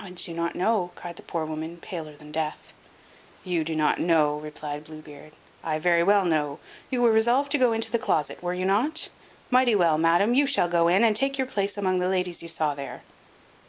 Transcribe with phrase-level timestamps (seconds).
[0.00, 2.72] "I do not know," cried the poor woman, paler than death.
[3.44, 5.30] "You do not know!" replied Blue Beard.
[5.62, 6.58] "I very well know.
[6.90, 9.10] You were resolved to go into the closet, were you not?
[9.50, 12.48] Mighty well, madam; you shall go in, and take your place among the ladies you
[12.48, 13.02] saw there."